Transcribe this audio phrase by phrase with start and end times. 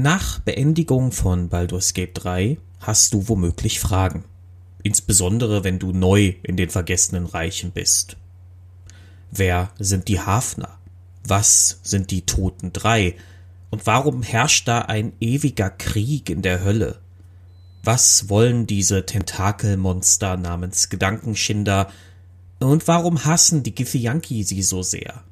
[0.00, 4.22] Nach Beendigung von Baldur's Gate 3 hast du womöglich Fragen.
[4.84, 8.16] Insbesondere wenn du neu in den vergessenen Reichen bist.
[9.32, 10.78] Wer sind die Hafner?
[11.26, 13.16] Was sind die Toten Drei?
[13.70, 17.00] Und warum herrscht da ein ewiger Krieg in der Hölle?
[17.82, 21.90] Was wollen diese Tentakelmonster namens Gedankenschinder?
[22.60, 25.24] Und warum hassen die Githyanki sie so sehr?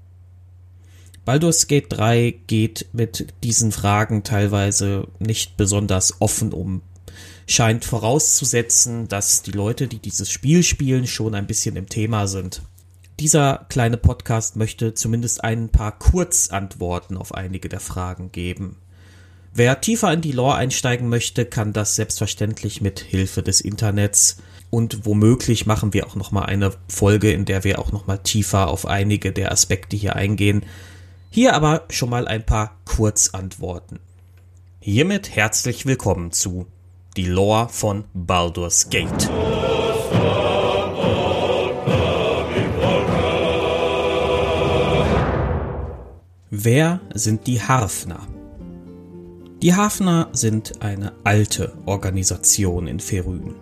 [1.26, 6.82] Baldur's Gate 3 geht mit diesen Fragen teilweise nicht besonders offen um.
[7.48, 12.62] Scheint vorauszusetzen, dass die Leute, die dieses Spiel spielen, schon ein bisschen im Thema sind.
[13.18, 18.76] Dieser kleine Podcast möchte zumindest ein paar Kurzantworten auf einige der Fragen geben.
[19.52, 24.36] Wer tiefer in die Lore einsteigen möchte, kann das selbstverständlich mit Hilfe des Internets
[24.70, 28.18] und womöglich machen wir auch noch mal eine Folge, in der wir auch noch mal
[28.18, 30.64] tiefer auf einige der Aspekte hier eingehen.
[31.36, 34.00] Hier aber schon mal ein paar Kurzantworten.
[34.80, 36.64] Hiermit herzlich willkommen zu
[37.14, 39.28] Die Lore von Baldur's Gate.
[46.48, 48.26] Wer sind die Harfner?
[49.60, 53.56] Die Hafner sind eine alte Organisation in Ferün.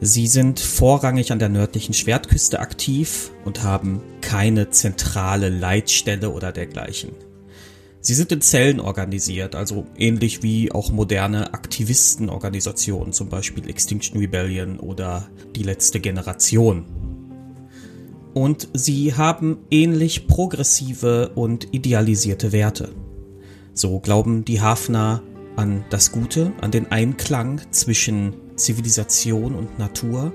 [0.00, 7.12] Sie sind vorrangig an der nördlichen Schwertküste aktiv und haben keine zentrale Leitstelle oder dergleichen.
[8.00, 14.78] Sie sind in Zellen organisiert, also ähnlich wie auch moderne Aktivistenorganisationen, zum Beispiel Extinction Rebellion
[14.78, 16.84] oder die letzte Generation.
[18.32, 22.90] Und sie haben ähnlich progressive und idealisierte Werte.
[23.72, 25.22] So glauben die Hafner
[25.56, 30.32] an das Gute, an den Einklang zwischen Zivilisation und Natur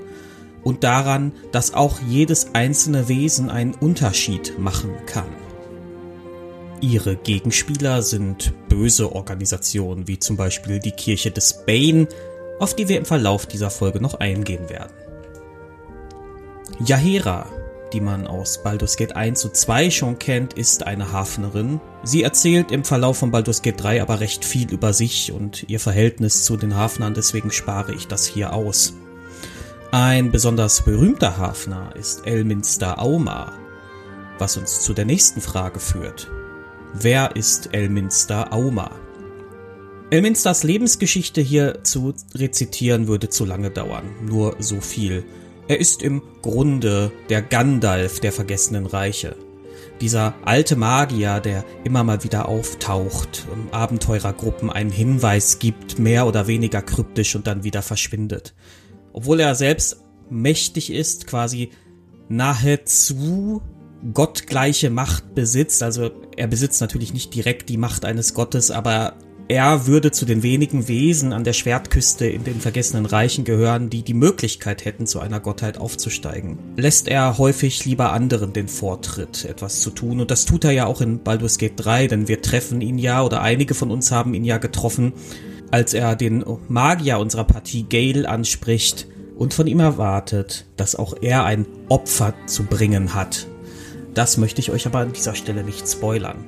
[0.64, 5.30] und daran, dass auch jedes einzelne Wesen einen Unterschied machen kann.
[6.81, 12.08] Ihre Gegenspieler sind böse Organisationen wie zum Beispiel die Kirche des Bane,
[12.59, 14.94] auf die wir im Verlauf dieser Folge noch eingehen werden.
[16.83, 17.45] Yahera,
[17.94, 21.80] die man aus Baldur's Gate 1 und 2 schon kennt, ist eine Hafnerin.
[22.04, 25.80] Sie erzählt im Verlauf von Baldur's Gate 3 aber recht viel über sich und ihr
[25.80, 28.94] Verhältnis zu den Hafnern, deswegen spare ich das hier aus.
[29.92, 33.54] Ein besonders berühmter Hafner ist Elminster Auma,
[34.40, 36.30] was uns zu der nächsten Frage führt.
[36.94, 38.92] Wer ist Elminster Auma?
[40.10, 45.23] Elminsters Lebensgeschichte hier zu rezitieren würde zu lange dauern, nur so viel.
[45.71, 49.37] Er ist im Grunde der Gandalf der vergessenen Reiche.
[50.02, 56.48] Dieser alte Magier, der immer mal wieder auftaucht, um Abenteurergruppen einen Hinweis gibt, mehr oder
[56.48, 58.54] weniger kryptisch und dann wieder verschwindet.
[59.14, 61.70] Obwohl er selbst mächtig ist, quasi
[62.27, 63.61] nahezu
[64.14, 65.83] gottgleiche Macht besitzt.
[65.83, 69.14] Also er besitzt natürlich nicht direkt die Macht eines Gottes, aber
[69.52, 74.02] er würde zu den wenigen Wesen an der Schwertküste in den vergessenen Reichen gehören, die
[74.02, 76.58] die Möglichkeit hätten, zu einer Gottheit aufzusteigen.
[76.78, 80.22] Lässt er häufig lieber anderen den Vortritt, etwas zu tun.
[80.22, 83.22] Und das tut er ja auch in Baldur's Gate 3, denn wir treffen ihn ja,
[83.23, 85.11] oder einige von uns haben ihn ja getroffen,
[85.70, 91.44] als er den Magier unserer Partie Gale anspricht und von ihm erwartet, dass auch er
[91.44, 93.48] ein Opfer zu bringen hat.
[94.14, 96.45] Das möchte ich euch aber an dieser Stelle nicht spoilern.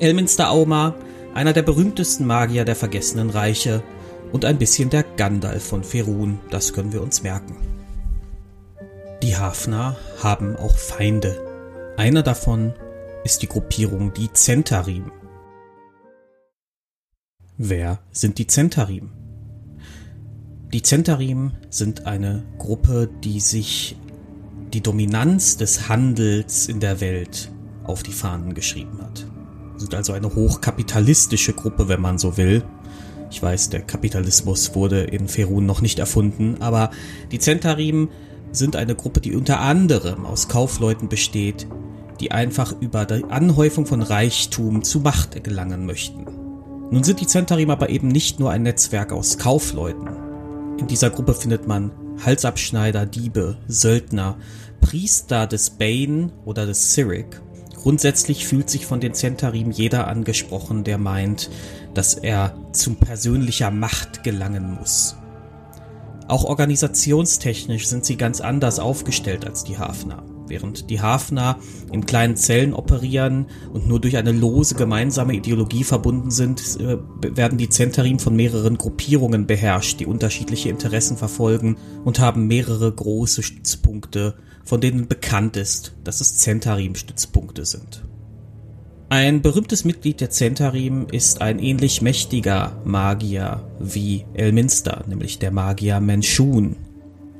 [0.00, 0.94] Elminster Auma
[1.34, 3.82] einer der berühmtesten Magier der vergessenen Reiche
[4.32, 7.56] und ein bisschen der Gandalf von Ferun, das können wir uns merken.
[9.22, 11.94] Die Hafner haben auch Feinde.
[11.96, 12.72] Einer davon
[13.24, 15.10] ist die Gruppierung die Zentarim.
[17.56, 19.10] Wer sind die Zentarim?
[20.72, 23.96] Die Zentarim sind eine Gruppe, die sich
[24.72, 27.50] die Dominanz des Handels in der Welt
[27.84, 29.26] auf die Fahnen geschrieben hat
[29.84, 32.64] sind also eine hochkapitalistische Gruppe, wenn man so will.
[33.30, 36.90] Ich weiß, der Kapitalismus wurde in Ferun noch nicht erfunden, aber
[37.32, 38.08] die Zentarim
[38.52, 41.66] sind eine Gruppe, die unter anderem aus Kaufleuten besteht,
[42.20, 46.24] die einfach über die Anhäufung von Reichtum zu Macht gelangen möchten.
[46.90, 50.08] Nun sind die Zentarim aber eben nicht nur ein Netzwerk aus Kaufleuten.
[50.78, 51.90] In dieser Gruppe findet man
[52.24, 54.38] Halsabschneider, Diebe, Söldner,
[54.80, 57.40] Priester des Bane oder des Cyric
[57.84, 61.50] Grundsätzlich fühlt sich von den Zentarim jeder angesprochen, der meint,
[61.92, 65.16] dass er zu persönlicher Macht gelangen muss.
[66.26, 70.22] Auch organisationstechnisch sind sie ganz anders aufgestellt als die Hafner.
[70.46, 71.58] Während die Hafner
[71.92, 76.98] in kleinen Zellen operieren und nur durch eine lose gemeinsame Ideologie verbunden sind, äh,
[77.36, 83.42] werden die Zentarim von mehreren Gruppierungen beherrscht, die unterschiedliche Interessen verfolgen und haben mehrere große
[83.42, 88.02] Stützpunkte von denen bekannt ist, dass es Zentarim-Stützpunkte sind.
[89.10, 96.00] Ein berühmtes Mitglied der Zentarim ist ein ähnlich mächtiger Magier wie Elminster, nämlich der Magier
[96.00, 96.76] Menshun.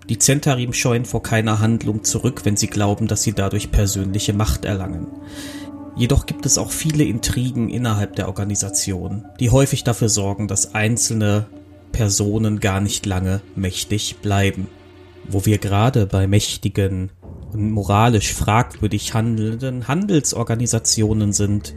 [0.08, 4.64] Die Zentarim scheuen vor keiner Handlung zurück, wenn sie glauben, dass sie dadurch persönliche Macht
[4.64, 5.06] erlangen.
[5.96, 11.46] Jedoch gibt es auch viele Intrigen innerhalb der Organisation, die häufig dafür sorgen, dass einzelne
[11.92, 14.68] Personen gar nicht lange mächtig bleiben.
[15.26, 17.10] Wo wir gerade bei mächtigen
[17.52, 21.74] und moralisch fragwürdig handelnden Handelsorganisationen sind.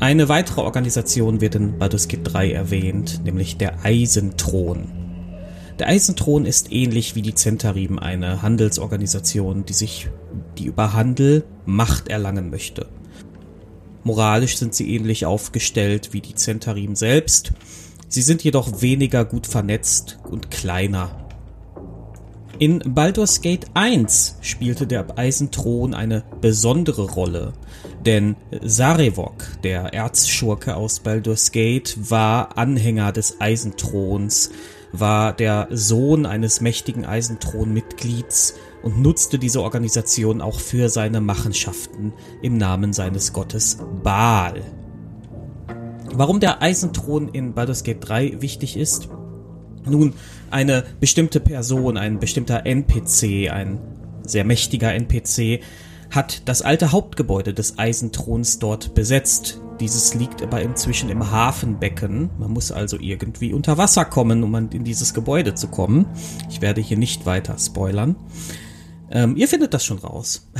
[0.00, 5.03] Eine weitere Organisation wird in Baldur's Gate 3 erwähnt, nämlich der Eisenthron.
[5.78, 10.08] Der Eisenthron ist ähnlich wie die Zentarim eine Handelsorganisation, die sich,
[10.58, 12.86] die über Handel Macht erlangen möchte.
[14.04, 17.52] Moralisch sind sie ähnlich aufgestellt wie die Zentarim selbst.
[18.08, 21.24] Sie sind jedoch weniger gut vernetzt und kleiner
[22.60, 27.52] in Baldur's Gate 1 spielte der Eisenthron eine besondere Rolle,
[28.06, 34.50] denn Sarevok, der Erzschurke aus Baldur's Gate, war Anhänger des Eisenthrons,
[35.00, 42.12] war der Sohn eines mächtigen Eisenthronmitglieds und nutzte diese Organisation auch für seine Machenschaften
[42.42, 44.62] im Namen seines Gottes Baal.
[46.12, 49.08] Warum der Eisenthron in Baldur's Gate 3 wichtig ist?
[49.84, 50.14] Nun,
[50.50, 53.80] eine bestimmte Person, ein bestimmter NPC, ein
[54.24, 55.60] sehr mächtiger NPC,
[56.10, 59.60] hat das alte Hauptgebäude des Eisenthrons dort besetzt.
[59.80, 62.30] Dieses liegt aber inzwischen im Hafenbecken.
[62.38, 66.06] Man muss also irgendwie unter Wasser kommen, um in dieses Gebäude zu kommen.
[66.48, 68.16] Ich werde hier nicht weiter spoilern.
[69.10, 70.48] Ähm, ihr findet das schon raus.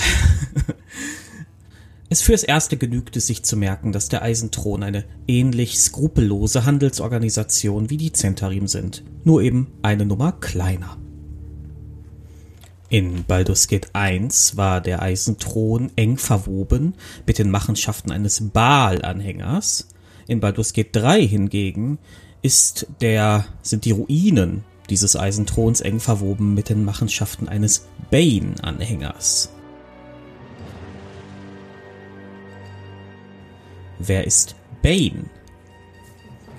[2.11, 7.91] Es fürs Erste genügt es sich zu merken, dass der Eisenthron eine ähnlich skrupellose Handelsorganisation
[7.91, 10.97] wie die Zentarim sind, nur eben eine Nummer kleiner.
[12.91, 16.95] In Baldur's Gate 1 war der Eisenthron eng verwoben
[17.27, 19.89] mit den Machenschaften eines Baal-Anhängers.
[20.29, 21.99] In Baldur's Gate 3 hingegen
[22.43, 29.51] ist der, sind die Ruinen dieses Eisenthrons eng verwoben mit den Machenschaften eines Bane-Anhängers.
[33.99, 35.25] Wer ist Bane?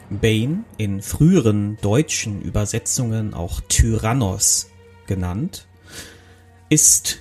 [0.10, 4.70] Bane, in früheren deutschen Übersetzungen auch Tyrannos
[5.06, 5.68] genannt,
[6.70, 7.20] ist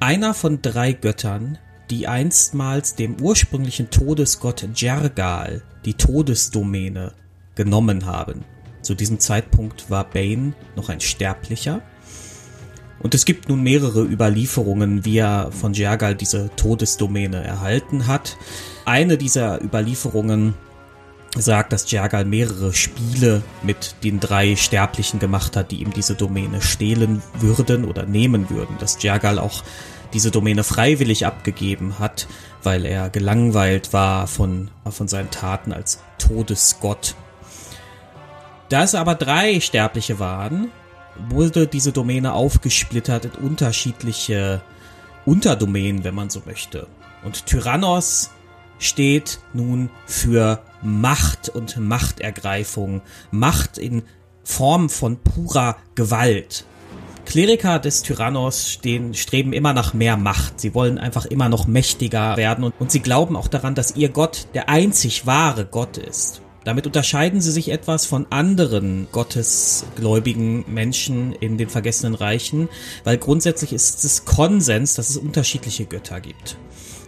[0.00, 1.58] einer von drei Göttern,
[1.90, 7.12] die einstmals dem ursprünglichen Todesgott Jergal die Todesdomäne
[7.54, 8.44] genommen haben.
[8.82, 11.82] Zu diesem Zeitpunkt war Bane noch ein Sterblicher
[12.98, 18.36] und es gibt nun mehrere Überlieferungen, wie er von Jergal diese Todesdomäne erhalten hat.
[18.84, 20.54] Eine dieser Überlieferungen
[21.42, 26.62] sagt, dass Jergal mehrere Spiele mit den drei Sterblichen gemacht hat, die ihm diese Domäne
[26.62, 28.76] stehlen würden oder nehmen würden.
[28.78, 29.62] Dass Jergal auch
[30.12, 32.26] diese Domäne freiwillig abgegeben hat,
[32.62, 37.14] weil er gelangweilt war von, von seinen Taten als Todesgott.
[38.68, 40.72] Da es aber drei Sterbliche waren,
[41.28, 44.62] wurde diese Domäne aufgesplittert in unterschiedliche
[45.24, 46.86] Unterdomänen, wenn man so möchte.
[47.24, 48.30] Und Tyrannos
[48.78, 54.02] steht nun für Macht und Machtergreifung, Macht in
[54.44, 56.64] Form von purer Gewalt.
[57.26, 60.60] Kleriker des Tyrannos stehen, streben immer nach mehr Macht.
[60.60, 64.08] Sie wollen einfach immer noch mächtiger werden und, und sie glauben auch daran, dass ihr
[64.08, 66.40] Gott der einzig wahre Gott ist.
[66.64, 72.68] Damit unterscheiden sie sich etwas von anderen gottesgläubigen Menschen in den vergessenen Reichen,
[73.04, 76.56] weil grundsätzlich ist es Konsens, dass es unterschiedliche Götter gibt.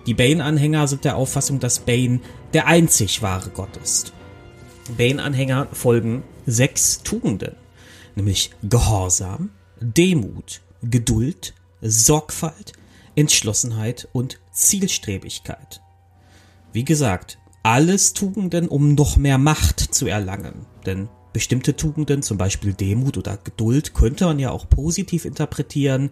[0.07, 2.21] Die Bane-Anhänger sind der Auffassung, dass Bane
[2.55, 4.13] der einzig wahre Gott ist.
[4.97, 7.55] Bane-Anhänger folgen sechs Tugenden,
[8.15, 9.51] nämlich Gehorsam,
[9.81, 12.73] Demut, Geduld, Sorgfalt,
[13.15, 15.81] Entschlossenheit und Zielstrebigkeit.
[16.73, 20.67] Wie gesagt, alles Tugenden, um noch mehr Macht zu erlangen.
[20.87, 26.11] Denn bestimmte Tugenden, zum Beispiel Demut oder Geduld, könnte man ja auch positiv interpretieren.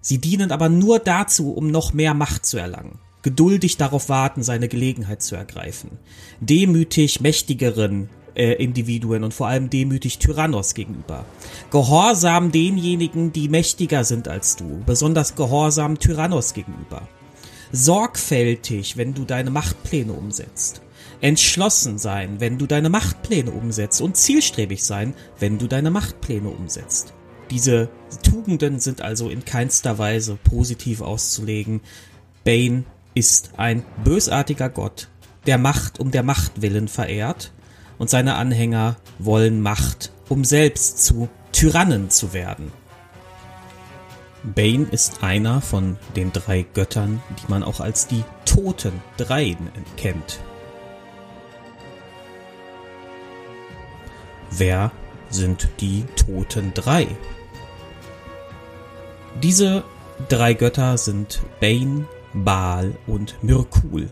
[0.00, 2.98] Sie dienen aber nur dazu, um noch mehr Macht zu erlangen.
[3.22, 5.98] Geduldig darauf warten, seine Gelegenheit zu ergreifen.
[6.40, 11.24] Demütig mächtigeren äh, Individuen und vor allem demütig Tyrannos gegenüber.
[11.70, 17.08] Gehorsam denjenigen, die mächtiger sind als du, besonders gehorsam Tyrannos gegenüber
[17.72, 20.82] sorgfältig, wenn du deine Machtpläne umsetzt.
[21.20, 27.14] Entschlossen sein, wenn du deine Machtpläne umsetzt und zielstrebig sein, wenn du deine Machtpläne umsetzt.
[27.50, 27.88] Diese
[28.22, 31.80] Tugenden sind also in keinster Weise positiv auszulegen.
[32.44, 35.08] Bane ist ein bösartiger Gott,
[35.46, 37.52] der Macht um der Macht willen verehrt
[37.98, 42.72] und seine Anhänger wollen Macht, um selbst zu Tyrannen zu werden.
[44.42, 50.40] Bane ist einer von den drei Göttern, die man auch als die Toten Dreien kennt.
[54.50, 54.90] Wer
[55.30, 57.06] sind die Toten Drei?
[59.42, 59.84] Diese
[60.28, 64.10] drei Götter sind Bane, Baal und Myrkul.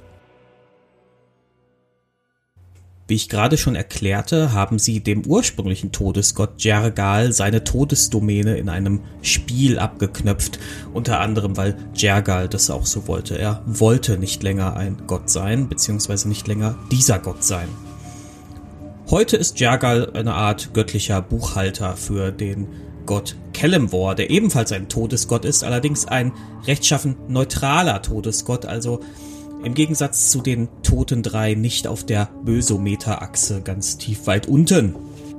[3.11, 9.01] Wie ich gerade schon erklärte, haben sie dem ursprünglichen Todesgott Jergal seine Todesdomäne in einem
[9.21, 10.61] Spiel abgeknöpft,
[10.95, 13.37] unter anderem weil Jergal das auch so wollte.
[13.37, 17.69] Er wollte nicht länger ein Gott sein, beziehungsweise nicht länger dieser Gott sein.
[19.11, 22.69] Heute ist Jergal eine Art göttlicher Buchhalter für den
[23.07, 26.33] Gott Kellemvor, der ebenfalls ein Todesgott ist, allerdings ein
[26.67, 29.01] rechtschaffen neutraler Todesgott, also
[29.65, 34.95] im Gegensatz zu den Toten drei nicht auf der Bösometer-Achse ganz tief weit unten.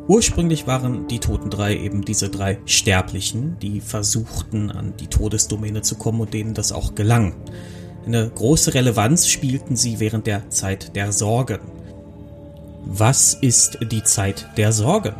[0.07, 5.95] Ursprünglich waren die Toten drei eben diese drei Sterblichen, die versuchten an die Todesdomäne zu
[5.95, 7.33] kommen und denen das auch gelang.
[8.05, 11.59] Eine große Relevanz spielten sie während der Zeit der Sorgen.
[12.83, 15.15] Was ist die Zeit der Sorgen?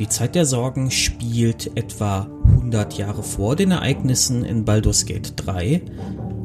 [0.00, 5.82] Die Zeit der Sorgen spielt etwa 100 Jahre vor den Ereignissen in Baldur's Gate 3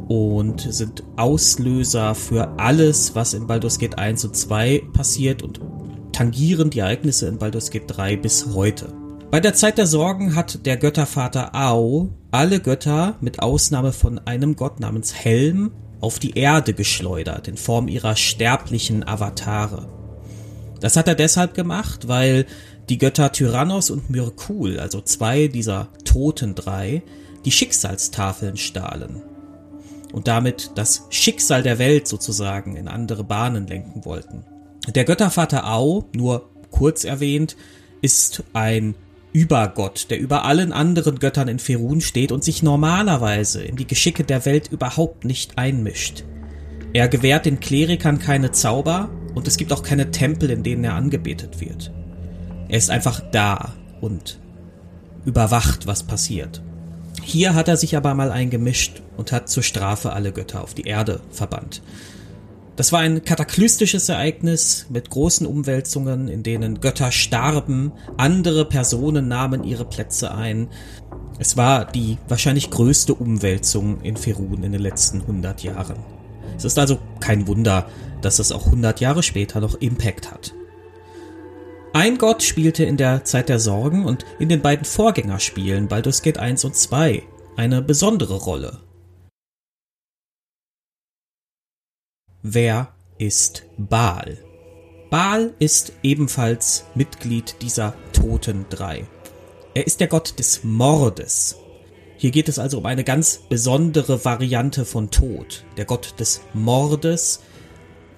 [0.08, 5.62] und sind Auslöser für alles, was in Baldur's Gate 1 und 2 passiert und
[6.12, 8.94] tangieren die Ereignisse in Baldur's Gate 3 bis heute.
[9.32, 14.58] Bei der Zeit der Sorgen hat der Göttervater Ao alle Götter mit Ausnahme von einem
[14.58, 19.90] Gott namens Helm auf die Erde geschleudert in Form ihrer sterblichen Avatare.
[20.80, 22.46] Das hat er deshalb gemacht, weil
[22.90, 27.04] die Götter Tyrannos und Myrkul, also zwei dieser toten drei,
[27.46, 29.22] die Schicksalstafeln stahlen
[30.12, 34.44] und damit das Schicksal der Welt sozusagen in andere Bahnen lenken wollten.
[34.88, 37.56] Der Göttervater Au, nur kurz erwähnt,
[38.02, 38.96] ist ein
[39.34, 44.24] Übergott, der über allen anderen Göttern in Ferun steht und sich normalerweise in die Geschicke
[44.24, 46.24] der Welt überhaupt nicht einmischt.
[46.94, 50.96] Er gewährt den Klerikern keine Zauber und es gibt auch keine Tempel, in denen er
[50.96, 51.92] angebetet wird.
[52.70, 54.40] Er ist einfach da und
[55.26, 56.62] überwacht, was passiert.
[57.22, 60.84] Hier hat er sich aber mal eingemischt und hat zur Strafe alle Götter auf die
[60.88, 61.82] Erde verbannt.
[62.76, 69.66] Das war ein kataklystisches Ereignis mit großen Umwälzungen, in denen Götter starben, andere Personen nahmen
[69.66, 70.70] ihre Plätze ein.
[71.40, 75.98] Es war die wahrscheinlich größte Umwälzung in Ferun in den letzten 100 Jahren.
[76.56, 77.88] Es ist also kein Wunder,
[78.22, 80.54] dass es auch 100 Jahre später noch Impact hat.
[81.92, 86.38] Ein Gott spielte in der Zeit der Sorgen und in den beiden Vorgängerspielen Baldur's Gate
[86.38, 87.24] 1 und 2
[87.56, 88.80] eine besondere Rolle.
[92.44, 94.38] Wer ist Baal?
[95.10, 99.08] Baal ist ebenfalls Mitglied dieser Toten drei.
[99.74, 101.58] Er ist der Gott des Mordes.
[102.18, 105.66] Hier geht es also um eine ganz besondere Variante von Tod.
[105.76, 107.42] Der Gott des Mordes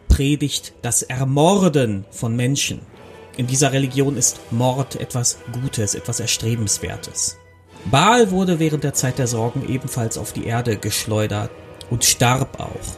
[0.09, 2.81] predigt das Ermorden von Menschen.
[3.37, 7.37] In dieser Religion ist Mord etwas Gutes, etwas Erstrebenswertes.
[7.85, 11.49] Baal wurde während der Zeit der Sorgen ebenfalls auf die Erde geschleudert
[11.89, 12.97] und starb auch.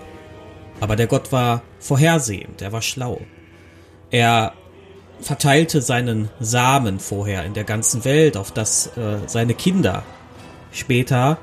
[0.82, 3.22] Aber der Gott war vorhersehend, er war schlau.
[4.12, 4.54] Er
[5.22, 10.04] verteilte seinen Samen vorher in der ganzen Welt, auf dass äh, seine Kinder
[10.72, 11.38] später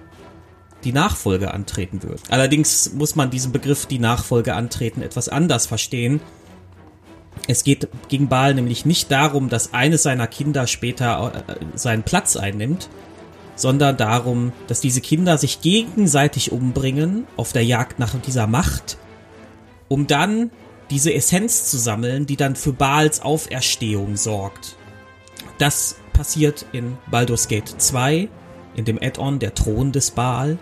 [0.84, 2.22] die Nachfolge antreten würden.
[2.28, 6.20] Allerdings muss man diesen Begriff die Nachfolge antreten etwas anders verstehen,
[7.46, 12.36] es geht gegen Baal nämlich nicht darum, dass eines seiner Kinder später äh, seinen Platz
[12.36, 12.88] einnimmt,
[13.56, 18.98] sondern darum, dass diese Kinder sich gegenseitig umbringen auf der Jagd nach dieser Macht,
[19.88, 20.50] um dann
[20.90, 24.76] diese Essenz zu sammeln, die dann für Baals Auferstehung sorgt.
[25.58, 28.28] Das passiert in Baldur's Gate 2,
[28.76, 30.58] in dem Add-on Der Thron des Baal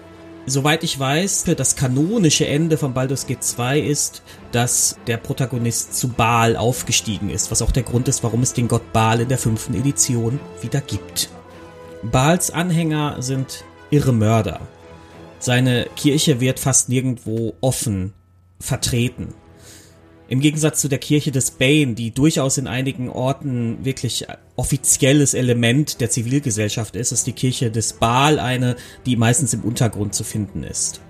[0.51, 6.09] soweit ich weiß, das kanonische Ende von Baldur's Gate 2 ist, dass der Protagonist zu
[6.09, 9.39] Baal aufgestiegen ist, was auch der Grund ist, warum es den Gott Baal in der
[9.39, 11.31] fünften Edition wieder gibt.
[12.03, 14.61] Baals Anhänger sind irre Mörder.
[15.41, 18.13] Seine Kirche wird fast nirgendwo offen
[18.61, 19.35] vertreten.
[20.29, 24.27] Im Gegensatz zu der Kirche des Bane, die durchaus in einigen Orten wirklich
[24.59, 30.15] offizielles Element der Zivilgesellschaft ist, ist die Kirche des Baal eine, die meistens im Untergrund
[30.15, 31.01] zu finden ist.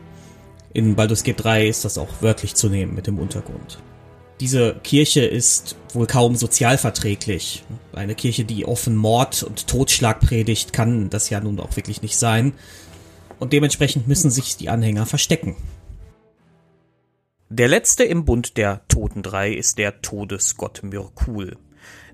[0.75, 3.83] In Baldur's Gate 3 ist das auch wörtlich zu nehmen mit dem Untergrund.
[4.40, 7.64] Diese Kirche ist wohl kaum sozialverträglich.
[7.93, 12.17] Eine Kirche, die offen Mord und Totschlag predigt, kann das ja nun auch wirklich nicht
[12.17, 12.52] sein.
[13.40, 15.57] Und dementsprechend müssen sich die Anhänger verstecken.
[17.49, 21.57] Der letzte im Bund der Toten drei ist der Todesgott Myrkul.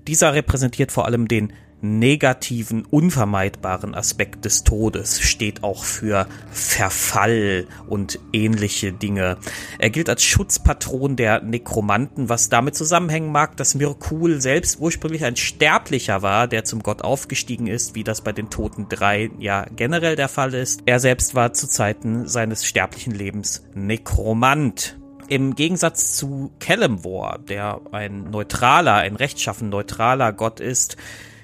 [0.07, 8.19] Dieser repräsentiert vor allem den negativen, unvermeidbaren Aspekt des Todes, steht auch für Verfall und
[8.33, 9.37] ähnliche Dinge.
[9.77, 15.35] Er gilt als Schutzpatron der Nekromanten, was damit zusammenhängen mag, dass Mirkul selbst ursprünglich ein
[15.35, 20.15] Sterblicher war, der zum Gott aufgestiegen ist, wie das bei den Toten drei ja generell
[20.15, 20.81] der Fall ist.
[20.85, 24.97] Er selbst war zu Zeiten seines sterblichen Lebens Nekromant.
[25.27, 30.97] Im Gegensatz zu Kellemwar, der ein neutraler, ein rechtschaffen neutraler Gott ist,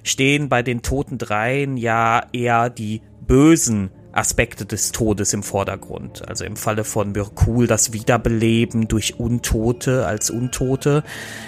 [0.03, 6.27] stehen bei den Toten Dreien ja eher die bösen Aspekte des Todes im Vordergrund.
[6.27, 11.03] Also im Falle von Mirkul das Wiederbeleben durch Untote als Untote,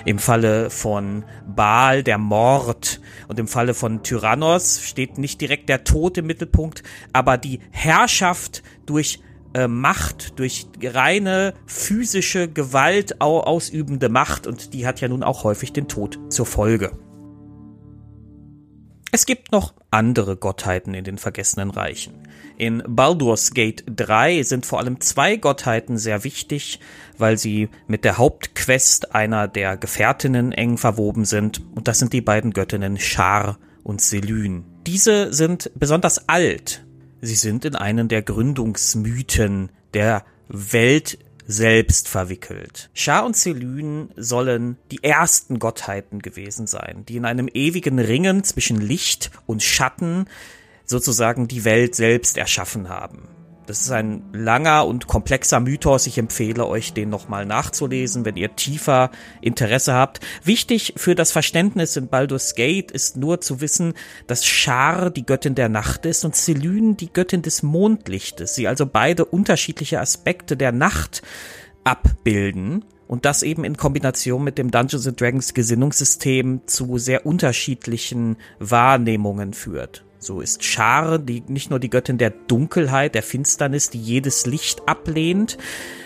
[0.05, 5.83] im Falle von Baal der Mord und im Falle von Tyrannos steht nicht direkt der
[5.83, 9.19] Tod im Mittelpunkt, aber die Herrschaft durch
[9.53, 15.74] äh, Macht, durch reine physische Gewalt ausübende Macht und die hat ja nun auch häufig
[15.74, 16.91] den Tod zur Folge.
[19.15, 22.15] Es gibt noch andere Gottheiten in den vergessenen Reichen.
[22.57, 26.79] In Baldur's Gate 3 sind vor allem zwei Gottheiten sehr wichtig,
[27.19, 32.22] weil sie mit der Hauptquest einer der Gefährtinnen eng verwoben sind, und das sind die
[32.22, 34.65] beiden Göttinnen Shar und Selyn.
[34.88, 36.83] Diese sind besonders alt,
[37.25, 42.89] Sie sind in einen der Gründungsmythen der Welt selbst verwickelt.
[42.94, 48.82] Schar und Selyn sollen die ersten Gottheiten gewesen sein, die in einem ewigen Ringen zwischen
[48.82, 50.25] Licht und Schatten
[50.84, 53.30] sozusagen die Welt selbst erschaffen haben.
[53.65, 56.05] Das ist ein langer und komplexer Mythos.
[56.05, 60.20] Ich empfehle euch, den nochmal nachzulesen, wenn ihr tiefer Interesse habt.
[60.43, 63.93] Wichtig für das Verständnis in Baldur's Gate ist nur zu wissen,
[64.27, 68.53] dass Char die Göttin der Nacht ist und Selyn die Göttin des Mondlichtes.
[68.55, 71.22] Sie also beide unterschiedliche Aspekte der Nacht
[71.86, 78.38] abbilden und das eben in Kombination mit dem Dungeons and Dragons Gesinnungssystem zu sehr unterschiedlichen
[78.60, 80.03] Wahrnehmungen führt.
[80.24, 84.88] So ist Char die, nicht nur die Göttin der Dunkelheit, der Finsternis, die jedes Licht
[84.88, 85.58] ablehnt.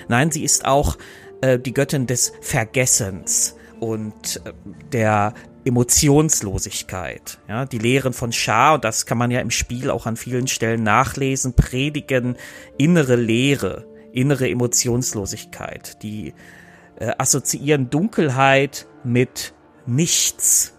[0.07, 0.97] Nein, sie ist auch
[1.41, 4.53] äh, die Göttin des Vergessens und äh,
[4.91, 7.37] der Emotionslosigkeit.
[7.47, 10.47] Ja, die Lehren von Char, und das kann man ja im Spiel auch an vielen
[10.47, 12.37] Stellen nachlesen, predigen
[12.77, 16.01] innere Leere, innere Emotionslosigkeit.
[16.01, 16.33] Die
[16.99, 19.53] äh, assoziieren Dunkelheit mit
[19.85, 20.76] Nichts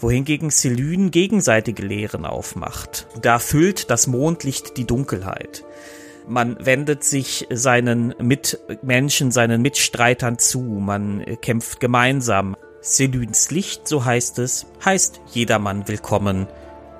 [0.00, 3.06] wohingegen Selyn gegenseitige Lehren aufmacht.
[3.20, 5.64] Da füllt das Mondlicht die Dunkelheit.
[6.28, 12.56] Man wendet sich seinen Mitmenschen, seinen Mitstreitern zu, man kämpft gemeinsam.
[12.80, 16.46] Selyns Licht, so heißt es, heißt jedermann willkommen,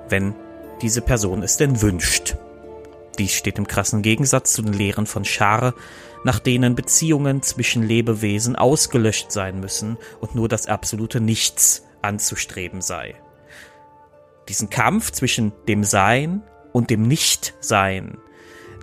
[0.09, 0.33] wenn
[0.81, 2.35] diese Person es denn wünscht.
[3.17, 5.73] Dies steht im krassen Gegensatz zu den Lehren von Schar,
[6.23, 13.15] nach denen Beziehungen zwischen Lebewesen ausgelöscht sein müssen und nur das absolute Nichts anzustreben sei.
[14.49, 18.17] Diesen Kampf zwischen dem Sein und dem Nichtsein,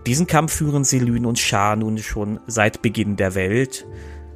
[0.06, 3.86] diesen Kampf führen Selyn und Shah nun schon seit Beginn der Welt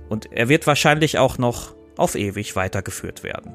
[0.09, 3.53] und er wird wahrscheinlich auch noch auf ewig weitergeführt werden.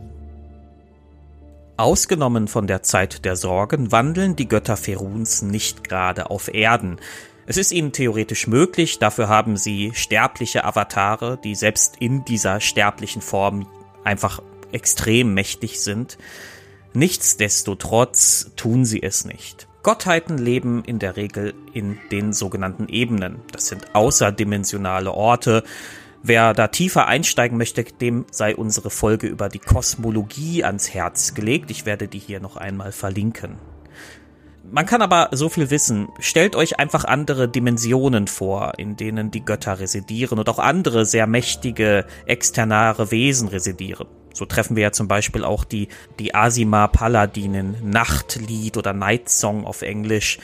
[1.75, 6.97] Ausgenommen von der Zeit der Sorgen wandeln die Götter Feruns nicht gerade auf Erden.
[7.47, 13.23] Es ist ihnen theoretisch möglich, dafür haben sie sterbliche Avatare, die selbst in dieser sterblichen
[13.23, 13.67] Form
[14.03, 16.17] einfach extrem mächtig sind.
[16.93, 19.67] Nichtsdestotrotz tun sie es nicht.
[19.83, 23.41] Gottheiten leben in der Regel in den sogenannten Ebenen.
[23.51, 25.63] Das sind außerdimensionale Orte.
[26.21, 31.69] Wer da tiefer einsteigen möchte, dem sei unsere Folge über die Kosmologie ans Herz gelegt.
[31.69, 33.57] Ich werde die hier noch einmal verlinken.
[34.71, 36.07] Man kann aber so viel wissen.
[36.19, 41.27] Stellt euch einfach andere Dimensionen vor, in denen die Götter residieren und auch andere sehr
[41.27, 44.07] mächtige externare Wesen residieren.
[44.33, 45.87] So treffen wir ja zum Beispiel auch die,
[46.19, 50.39] die Asima Paladinen, Nachtlied oder Night Song auf Englisch.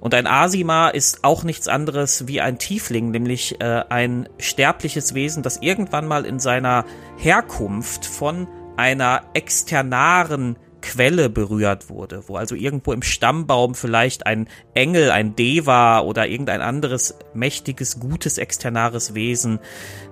[0.00, 5.42] Und ein Asima ist auch nichts anderes wie ein Tiefling, nämlich äh, ein sterbliches Wesen,
[5.42, 6.84] das irgendwann mal in seiner
[7.16, 15.10] Herkunft von einer externaren Quelle berührt wurde, wo also irgendwo im Stammbaum vielleicht ein Engel,
[15.10, 19.60] ein Deva oder irgendein anderes mächtiges, gutes, externares Wesen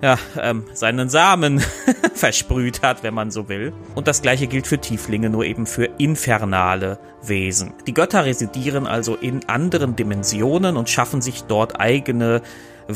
[0.01, 1.59] ja, ähm, seinen Samen
[2.15, 3.71] versprüht hat, wenn man so will.
[3.93, 7.73] Und das gleiche gilt für Tieflinge, nur eben für infernale Wesen.
[7.85, 12.41] Die Götter residieren also in anderen Dimensionen und schaffen sich dort eigene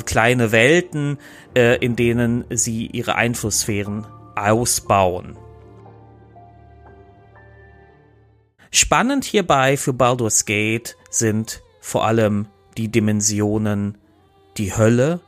[0.06, 1.20] kleine Welten,
[1.56, 5.38] äh, in denen sie ihre Einflusssphären ausbauen.
[8.72, 13.98] Spannend hierbei für Baldur's Gate sind vor allem die Dimensionen
[14.58, 15.22] die Hölle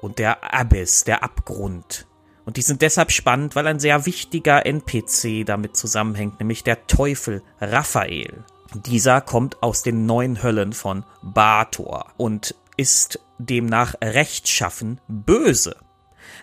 [0.00, 2.06] und der Abyss, der Abgrund.
[2.44, 7.42] Und die sind deshalb spannend, weil ein sehr wichtiger NPC damit zusammenhängt, nämlich der Teufel
[7.60, 8.44] Raphael.
[8.74, 15.76] Dieser kommt aus den neun Höllen von Bator und ist demnach rechtschaffen böse.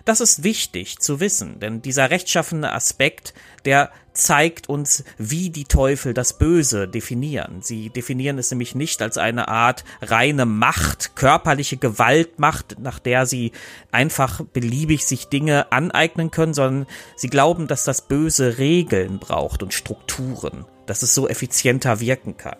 [0.04, 3.34] Das ist wichtig zu wissen, denn dieser rechtschaffene Aspekt,
[3.64, 7.62] der zeigt uns, wie die Teufel das Böse definieren.
[7.62, 13.52] Sie definieren es nämlich nicht als eine Art reine Macht, körperliche Gewaltmacht, nach der sie
[13.92, 16.86] einfach beliebig sich Dinge aneignen können, sondern
[17.16, 22.58] sie glauben, dass das Böse Regeln braucht und Strukturen, dass es so effizienter wirken kann,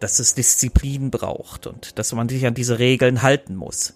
[0.00, 3.94] dass es Disziplin braucht und dass man sich an diese Regeln halten muss.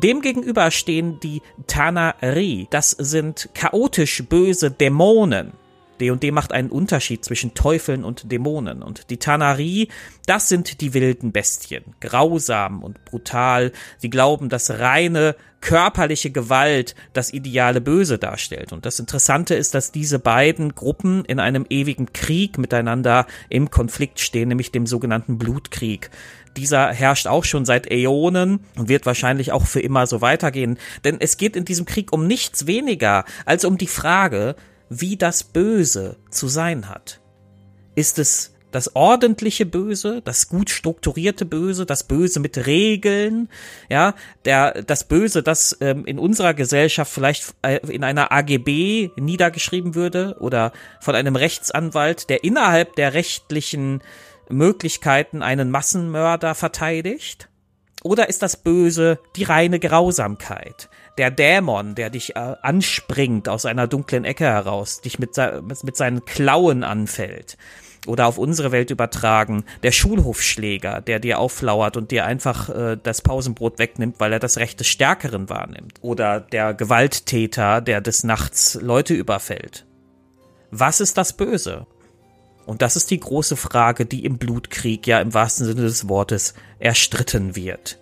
[0.00, 2.66] Demgegenüber stehen die Tanari.
[2.70, 5.52] Das sind chaotisch böse Dämonen.
[6.00, 8.82] D&D macht einen Unterschied zwischen Teufeln und Dämonen.
[8.82, 9.88] Und die Tanari,
[10.26, 11.84] das sind die wilden Bestien.
[12.00, 13.72] Grausam und brutal.
[13.98, 18.72] Sie glauben, dass reine körperliche Gewalt das ideale Böse darstellt.
[18.72, 24.20] Und das Interessante ist, dass diese beiden Gruppen in einem ewigen Krieg miteinander im Konflikt
[24.20, 26.10] stehen, nämlich dem sogenannten Blutkrieg.
[26.56, 30.78] Dieser herrscht auch schon seit Äonen und wird wahrscheinlich auch für immer so weitergehen.
[31.04, 34.56] Denn es geht in diesem Krieg um nichts weniger als um die Frage,
[34.88, 37.20] wie das Böse zu sein hat.
[37.94, 43.48] Ist es das ordentliche Böse, das gut strukturierte Böse, das Böse mit Regeln,
[43.88, 44.14] ja,
[44.44, 50.36] der, das Böse, das ähm, in unserer Gesellschaft vielleicht äh, in einer AGB niedergeschrieben würde
[50.40, 54.02] oder von einem Rechtsanwalt, der innerhalb der rechtlichen
[54.48, 57.48] Möglichkeiten einen Massenmörder verteidigt?
[58.02, 60.88] Oder ist das Böse die reine Grausamkeit?
[61.18, 65.30] Der Dämon, der dich äh, anspringt aus einer dunklen Ecke heraus, dich mit,
[65.82, 67.56] mit seinen Klauen anfällt.
[68.06, 73.22] Oder auf unsere Welt übertragen, der Schulhofschläger, der dir auflauert und dir einfach äh, das
[73.22, 75.94] Pausenbrot wegnimmt, weil er das Recht des Stärkeren wahrnimmt.
[76.02, 79.86] Oder der Gewalttäter, der des Nachts Leute überfällt.
[80.70, 81.86] Was ist das Böse?
[82.66, 86.54] Und das ist die große Frage, die im Blutkrieg ja im wahrsten Sinne des Wortes
[86.80, 87.98] erstritten wird.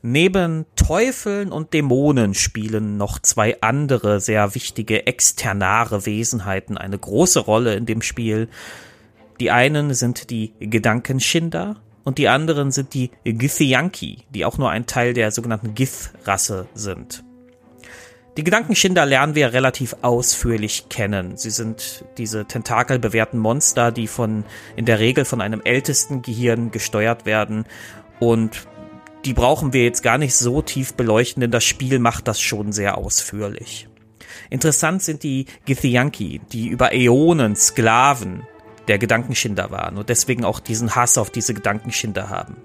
[0.00, 7.74] Neben Teufeln und Dämonen spielen noch zwei andere sehr wichtige externare Wesenheiten eine große Rolle
[7.74, 8.48] in dem Spiel.
[9.40, 14.86] Die einen sind die Gedankenschinder und die anderen sind die Githyanki, die auch nur ein
[14.86, 17.25] Teil der sogenannten Gith-Rasse sind.
[18.36, 21.38] Die Gedankenschinder lernen wir relativ ausführlich kennen.
[21.38, 24.44] Sie sind diese tentakelbewehrten Monster, die von,
[24.76, 27.64] in der Regel von einem ältesten Gehirn gesteuert werden
[28.20, 28.66] und
[29.24, 32.72] die brauchen wir jetzt gar nicht so tief beleuchten, denn das Spiel macht das schon
[32.72, 33.88] sehr ausführlich.
[34.50, 38.42] Interessant sind die Githyanki, die über Äonen Sklaven
[38.86, 42.56] der Gedankenschinder waren und deswegen auch diesen Hass auf diese Gedankenschinder haben.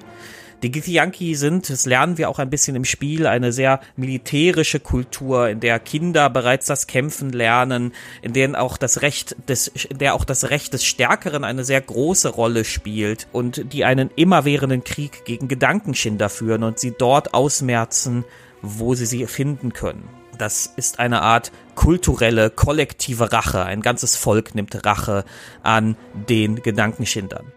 [0.63, 5.49] Die Githyanki sind, das lernen wir auch ein bisschen im Spiel, eine sehr militärische Kultur,
[5.49, 10.13] in der Kinder bereits das Kämpfen lernen, in denen auch das Recht des, in der
[10.13, 15.25] auch das Recht des Stärkeren eine sehr große Rolle spielt und die einen immerwährenden Krieg
[15.25, 18.23] gegen Gedankenschinder führen und sie dort ausmerzen,
[18.61, 20.07] wo sie sie finden können.
[20.37, 23.63] Das ist eine Art kulturelle, kollektive Rache.
[23.63, 25.25] Ein ganzes Volk nimmt Rache
[25.63, 25.95] an
[26.29, 27.51] den Gedankenschindern.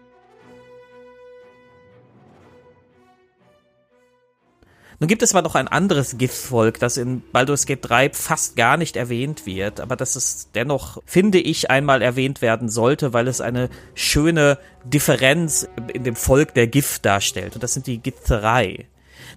[4.99, 8.77] Nun gibt es aber noch ein anderes Giftvolk, das in Baldur's Gate 3 fast gar
[8.77, 13.41] nicht erwähnt wird, aber das ist dennoch, finde ich, einmal erwähnt werden sollte, weil es
[13.41, 17.55] eine schöne Differenz in dem Volk der Gift darstellt.
[17.55, 18.87] Und das sind die Gizerei.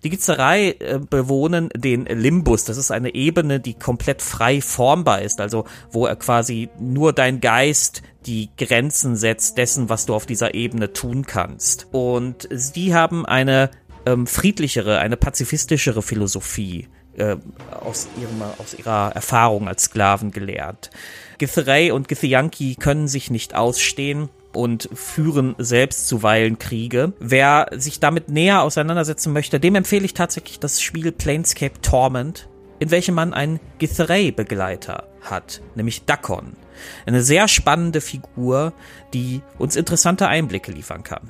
[0.05, 2.65] Die Gizerei äh, bewohnen den Limbus.
[2.65, 7.41] Das ist eine Ebene, die komplett frei formbar ist, also wo er quasi nur dein
[7.41, 11.89] Geist die Grenzen setzt dessen, was du auf dieser Ebene tun kannst.
[11.93, 13.71] Und sie haben eine
[14.09, 17.37] ähm, friedlichere, eine pazifistischere Philosophie äh,
[17.81, 20.91] aus, ihrem, aus ihrer Erfahrung als Sklaven gelehrt.
[21.39, 27.13] Githray und Githyanki können sich nicht ausstehen und führen selbst zuweilen Kriege.
[27.21, 32.91] Wer sich damit näher auseinandersetzen möchte, dem empfehle ich tatsächlich das Spiel Planescape Torment, in
[32.91, 36.55] welchem man einen Githray-Begleiter hat, nämlich Dakon.
[37.07, 38.73] Eine sehr spannende Figur,
[39.13, 41.29] die uns interessante Einblicke liefern kann.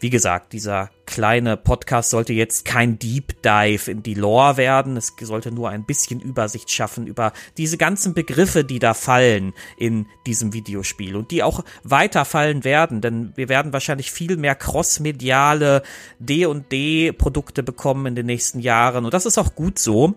[0.00, 4.96] Wie gesagt, dieser kleine Podcast sollte jetzt kein Deep Dive in die Lore werden.
[4.96, 10.06] Es sollte nur ein bisschen Übersicht schaffen über diese ganzen Begriffe, die da fallen in
[10.26, 15.82] diesem Videospiel und die auch weiter fallen werden, denn wir werden wahrscheinlich viel mehr crossmediale
[16.18, 20.14] D&D Produkte bekommen in den nächsten Jahren und das ist auch gut so.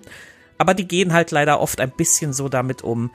[0.58, 3.12] Aber die gehen halt leider oft ein bisschen so damit um,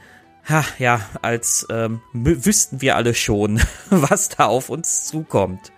[0.49, 5.73] ha, ja, als ähm, wüssten wir alle schon, was da auf uns zukommt.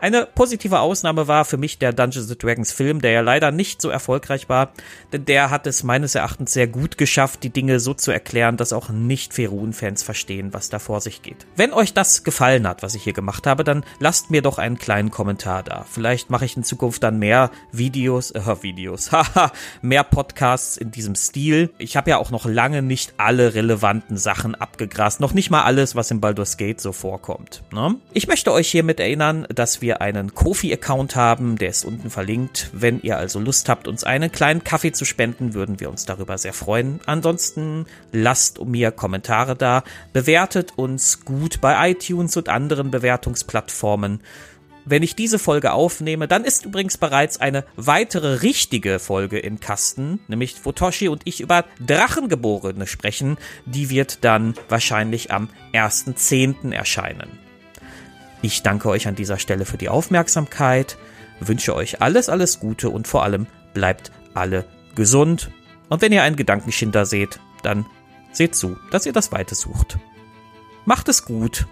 [0.00, 3.90] Eine positive Ausnahme war für mich der Dungeons Dragons Film, der ja leider nicht so
[3.90, 4.72] erfolgreich war,
[5.12, 8.72] denn der hat es meines Erachtens sehr gut geschafft, die Dinge so zu erklären, dass
[8.72, 11.46] auch nicht Ferun-Fans verstehen, was da vor sich geht.
[11.56, 14.78] Wenn euch das gefallen hat, was ich hier gemacht habe, dann lasst mir doch einen
[14.78, 15.84] kleinen Kommentar da.
[15.90, 19.50] Vielleicht mache ich in Zukunft dann mehr Videos, äh, Videos, haha,
[19.82, 21.70] mehr Podcasts in diesem Stil.
[21.78, 25.96] Ich habe ja auch noch lange nicht alle relevanten Sachen abgegrast, noch nicht mal alles,
[25.96, 27.64] was in Baldur's Gate so vorkommt.
[27.72, 27.96] Ne?
[28.12, 32.68] Ich möchte euch hiermit erinnern, dass wir einen Kofi-Account haben, der ist unten verlinkt.
[32.74, 36.36] Wenn ihr also Lust habt, uns einen kleinen Kaffee zu spenden, würden wir uns darüber
[36.36, 37.00] sehr freuen.
[37.06, 44.20] Ansonsten lasst mir Kommentare da, bewertet uns gut bei iTunes und anderen Bewertungsplattformen.
[44.84, 50.20] Wenn ich diese Folge aufnehme, dann ist übrigens bereits eine weitere richtige Folge im Kasten,
[50.28, 53.38] nämlich wo Toshi und ich über Drachengeborene sprechen.
[53.64, 56.74] Die wird dann wahrscheinlich am 1.10.
[56.74, 57.47] erscheinen.
[58.42, 60.96] Ich danke euch an dieser Stelle für die Aufmerksamkeit,
[61.40, 65.50] wünsche euch alles, alles Gute und vor allem bleibt alle gesund.
[65.88, 67.86] Und wenn ihr einen Gedankenschinder seht, dann
[68.32, 69.98] seht zu, dass ihr das Weite sucht.
[70.84, 71.66] Macht es gut